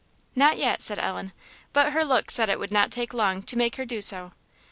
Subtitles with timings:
[0.35, 1.35] "Not yet," Ellen said;
[1.73, 4.31] but her look said it would not take long to make her do so.